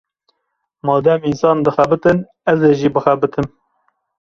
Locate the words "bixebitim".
2.95-3.47